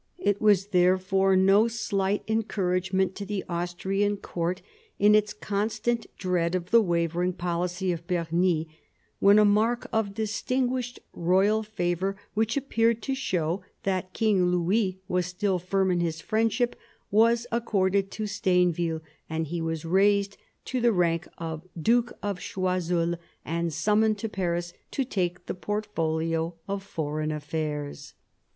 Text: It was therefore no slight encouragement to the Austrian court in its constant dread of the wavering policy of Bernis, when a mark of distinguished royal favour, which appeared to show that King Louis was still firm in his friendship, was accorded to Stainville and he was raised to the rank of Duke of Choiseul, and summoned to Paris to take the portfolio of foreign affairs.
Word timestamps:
It 0.17 0.41
was 0.41 0.69
therefore 0.69 1.35
no 1.35 1.67
slight 1.67 2.23
encouragement 2.27 3.13
to 3.17 3.23
the 3.23 3.45
Austrian 3.47 4.17
court 4.17 4.63
in 4.97 5.13
its 5.13 5.31
constant 5.31 6.07
dread 6.17 6.55
of 6.55 6.71
the 6.71 6.81
wavering 6.81 7.33
policy 7.33 7.91
of 7.91 8.07
Bernis, 8.07 8.65
when 9.19 9.37
a 9.37 9.45
mark 9.45 9.85
of 9.93 10.15
distinguished 10.15 10.99
royal 11.13 11.61
favour, 11.61 12.15
which 12.33 12.57
appeared 12.57 13.03
to 13.03 13.13
show 13.13 13.61
that 13.83 14.11
King 14.11 14.47
Louis 14.47 14.99
was 15.07 15.27
still 15.27 15.59
firm 15.59 15.91
in 15.91 15.99
his 15.99 16.19
friendship, 16.19 16.75
was 17.11 17.45
accorded 17.51 18.09
to 18.09 18.23
Stainville 18.25 19.01
and 19.29 19.45
he 19.45 19.61
was 19.61 19.85
raised 19.85 20.35
to 20.65 20.81
the 20.81 20.91
rank 20.91 21.27
of 21.37 21.67
Duke 21.79 22.11
of 22.23 22.39
Choiseul, 22.39 23.19
and 23.45 23.71
summoned 23.71 24.17
to 24.17 24.29
Paris 24.29 24.73
to 24.89 25.05
take 25.05 25.45
the 25.45 25.53
portfolio 25.53 26.55
of 26.67 26.81
foreign 26.81 27.31
affairs. 27.31 28.15